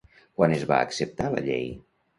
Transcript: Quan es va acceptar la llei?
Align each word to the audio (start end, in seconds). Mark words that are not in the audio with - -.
Quan 0.39 0.55
es 0.55 0.65
va 0.73 0.79
acceptar 0.87 1.31
la 1.37 1.47
llei? 1.51 1.67